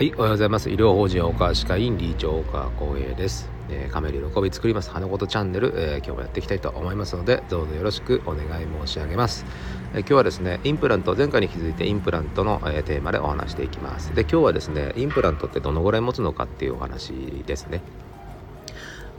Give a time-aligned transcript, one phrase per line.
[0.00, 0.70] はい、おはようございます。
[0.70, 3.50] 医療法人岡歯科医理事長岡光栄です。
[3.68, 9.44] えー、カメラ喜び作ります花言チャンネル、えー、今日もやっていきたいと思いますので、どうぞよろしくお願い申し上げます。
[9.92, 14.14] えー、今日はですね、インプラント前回に気づいてインプラントの、えー、テーマでお話していきます。
[14.14, 17.12] で、今日はですね、インプラントってどのぐらい持つのかっていうお話
[17.44, 17.82] ですね。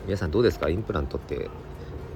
[0.08, 0.68] 皆さんどうですか？
[0.68, 1.48] インプラントって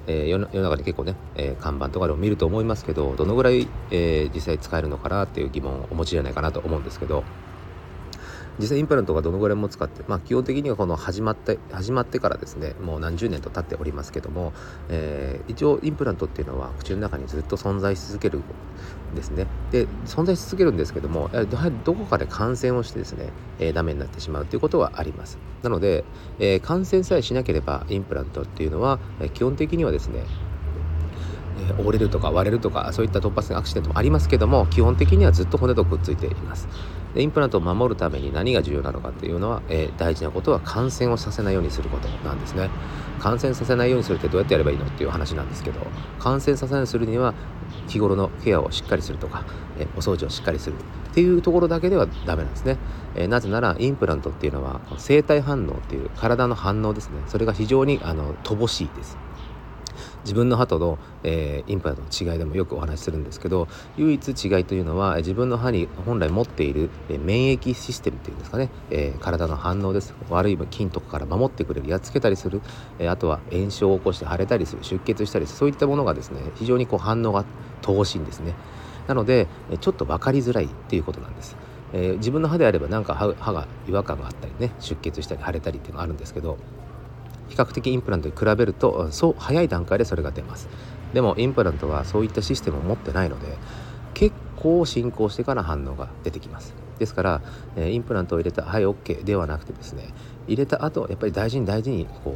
[0.08, 7.22] えー、世の中で結構ね、えー、看板とかでも見ると思いますけどどのぐらい、えー、実際使えるのかなっていう疑問をお持ちじゃないかなと思うんですけど
[8.58, 14.52] 実際インプラントがどのぐらい持つかって、まあ、基本的にはこの始まって始まってからですねもう何十年と経っておりますけども、
[14.88, 18.42] えー、一応インプラントっていうのは口の中にずっと存在し続けるん
[19.14, 19.46] ですね。
[19.70, 25.38] で存在し続けるんですけどもやはりどこかで感染をしてですね、えー、ダメになってしまうということはあります。
[25.62, 26.04] なので、
[26.38, 30.22] えー、感染さえしなければインプラントっていうのは、え基本的にはですね
[31.58, 36.68] えー、折れるとか割れるとかそういった突発的アクシデントもありますけども基本的にはずっと骨とくっついています。
[37.14, 42.68] でインプラントを守るために何が重要なのかっていうのは、えー、大事なことは感染をさせないようにすることなんですね。
[43.18, 45.80] 感染させないようにするってどうやってやればいいのっていう話なんですけど
[46.18, 47.34] 感染させないようにするには
[47.88, 49.44] 日頃のケアをしっかりするとか、
[49.78, 52.76] えー、お掃除をしっかりするっていうところだけではダメなんですね、
[53.14, 57.22] えー、なぜならインプラントっていうのは生体反応っていう体の反応ですね。
[57.26, 59.16] それが非常にあの乏しいです。
[60.26, 70.14] 自分の歯との、えー、インプラントの違いでもよくお話しするんですけど唯一違いというのは自分の歯に本来持っている、え、免疫システムっていうんですかね、えー、体の反応です。
[70.28, 72.60] 悪い菌とかから守ってくれるやっつけたりする、
[72.98, 77.44] えあとは炎症を起こして腫れたりする出血したりそういったものがですね非常にこう反応が
[77.82, 78.54] 乏しいんですね。
[79.06, 79.46] なので
[79.80, 81.56] ちょっと分かりづらいっていうことなんです。
[81.92, 86.58] えー、自分の歯であればなんか歯が違和感があったりね出血したり腫れたりっていうのがあるんですけど
[87.48, 90.68] 比較的インプラントに比べるとそう早い段階でそれが出ます。
[91.12, 93.58] でもインプラントはそういったシステムを持ってないので
[94.14, 96.74] 結構進行してから反応が出てきます。
[96.98, 97.42] ですから、
[97.76, 100.14] えインプラントを入れたはい OK ではなくてですね
[100.46, 102.34] 入れた後やっぱり大事に大事にこ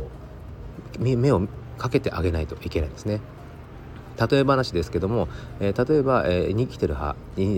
[0.98, 3.20] う目をかけてあげないといけないんですね。
[4.28, 5.28] 例え話ですけども、
[5.60, 7.16] え、例えば、えー、生きてる歯。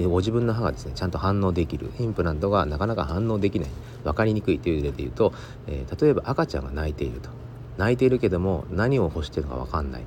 [0.08, 1.90] ご自分の歯がですねちゃんと反応できる。
[1.98, 3.68] インプラントがなかなか反応できない。
[4.04, 5.32] 分かりにくいという例で言うと、
[5.66, 7.30] えー、例えば赤ちゃんが泣いていると。
[7.78, 10.02] 泣いているけども何を欲してるのか分かんない。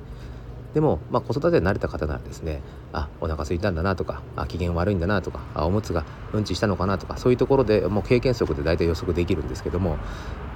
[0.74, 2.60] でも、まあ、子育てに慣れた方ならですね
[2.92, 6.04] あお腹空いたんだなとかあ機嫌悪いんだなとかあおむつが
[6.34, 9.96] うんちしたのかなとかそういうところでもう経験則で大体予測できるんですけども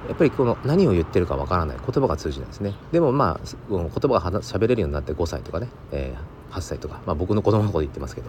[0.07, 1.77] やっぱりこの何を言ってるかわからない。
[1.77, 2.75] 言葉が通じないですね。
[2.91, 8.27] でもまあ言葉が喋れるようになって5歳とかね、えー、8歳とか、まあ、僕の子供のこと言ってますけど。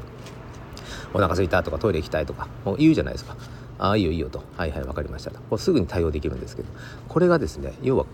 [1.15, 3.37] お腹空いたとかトイレ行きたいとかもう言うじゃないですか。
[3.79, 4.43] ああいいよいいよと。
[4.57, 5.59] はいはい分かりましたと。
[5.59, 6.69] すぐに対応できるんですけど。
[7.09, 8.07] これがですね要は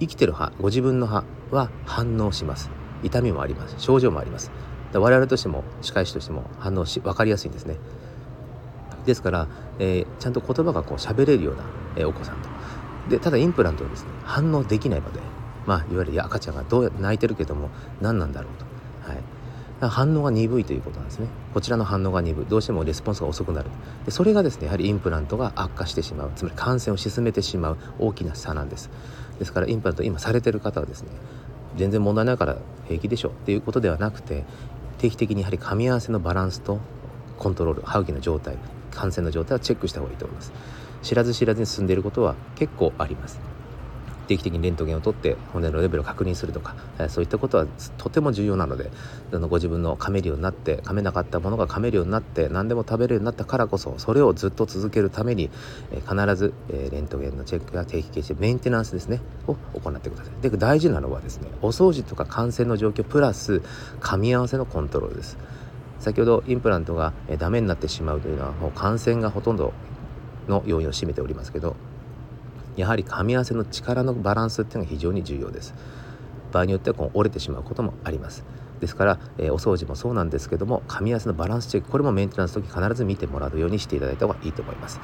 [0.00, 2.70] 生きてる歯ご自分の歯は反応します。
[3.02, 3.74] 痛みもあります。
[3.78, 4.50] 症状もあります。
[4.92, 7.76] 我々としても歯科医師としても反応し分かりやすいんですね。
[9.04, 9.48] ですから、
[9.78, 11.64] えー、ちゃんと言葉がこう喋れるような、
[11.96, 12.48] えー、お子さんと。
[13.08, 15.20] でただインプラントはですね反応できないので
[15.66, 17.70] まあいわゆる赤ちゃんがどう泣いてるけども
[18.00, 18.64] 何なんだろうと、
[19.10, 19.22] はい、
[19.80, 21.28] 反応が鈍いということなんですね。
[21.52, 22.46] こちらの反応が鈍い。
[22.46, 23.70] どうしてもレスポンスが遅くなる。
[24.04, 26.30] でそれがですねやはりインプラントが悪化してしまう。
[26.34, 27.76] つまり感染を進めてしまう。
[27.98, 28.90] 大きな差なんです。
[29.38, 31.08] ですからインプラント今されてる方はですね
[31.76, 34.44] 全然問題ないから平気でしょっていうことではなくて
[34.98, 36.78] 定期的にやはり噛み合わせのバランスと
[37.38, 38.56] コントロール歯茎の状態
[38.92, 40.52] 感染の状態をチェックした方がいいと思います。
[41.02, 43.53] 知らず知らずに進んでいることは結構あります。
[44.26, 47.66] 定期的にレントゲンを取って骨のレベルを確認するとか、えそういったことは
[47.98, 48.90] とても重要なので
[49.32, 55.50] あのご自分の噛めるようになって噛めなかったものが噛めるようになって何でも食べれるようになったからこそそれをずっと続けるために、
[55.92, 60.42] え必ず、えレントゲンのチェックや定期検診メンテナンスですねを行ってください。
[60.42, 63.62] で大事なのはですねお掃除とか感染の状況プラス
[64.00, 65.38] 噛み合わせのコントロールです。
[66.00, 69.72] 先ほどインプラントがダメになってしまうというのはもう感染がほとんど
[70.48, 71.76] の要因を占めておりますけど
[72.76, 75.74] やはり噛み合わせの力のバランスっていうのが非常に重要です。
[76.52, 78.44] 場合によってはこう折れてしまうこともあります。
[78.80, 85.00] ですから、えー、お掃除もそうなんですけども噛み合わせのバランスチェックこれもメンテナンスの時必ず見てもらうようにしていただいた方がいいと思います、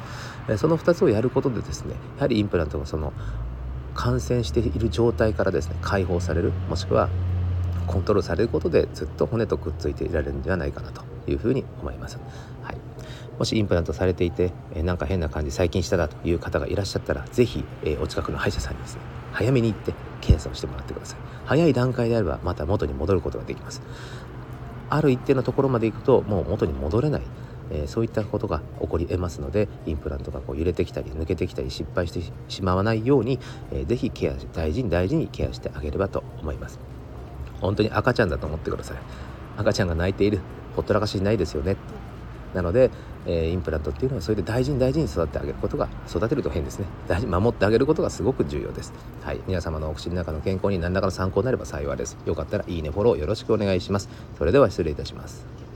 [0.49, 3.13] えー、その2つをやることでですねやはりインプラントがその
[3.95, 7.09] 感染している状態からですね解放されるもしくは
[7.87, 12.19] コントロールされることでずっと骨とくっついていられるんではないかなというふうに思います。
[12.63, 12.90] はい。
[13.41, 19.01] もしインプラントされていて、え、なんか変な感じ最近しただという方がいらっしゃったら是非、え、お近くの歯医者さんにですね
[19.33, 21.19] 早めに行って検査をしてもらってください。
[21.47, 23.81] 早い段階であればまた元に戻ることができます。
[24.91, 27.23] ある一定のところまで行くともう元に戻れない。
[27.71, 33.39] えー、そういったことが起こり得ますのでインプラントがこう揺れてきたり抜けてきたり失敗してしまわないように、
[33.71, 36.79] えー、ぜひケア大事に大事にケアしてあげればと思います。
[37.63, 38.99] 本当に赤ちゃんだと思ってください。
[39.57, 40.41] 赤ちゃんが泣いている。
[40.77, 41.77] ほったらかしないですよね。
[42.55, 42.91] なので、
[43.27, 46.87] えー、インプラントっていうのはそれで大事に大事に育ててあげることが育てると変ですね。
[47.07, 48.93] 大事守ってあげることがすごく重要です。
[49.23, 49.41] はい。
[49.47, 52.17] 皆様のお口の中の健康に何らかの参考になれば幸いです。
[52.27, 54.09] よかったらいいねフォローよろしくお願いします。
[54.39, 55.70] それでは失礼いたします。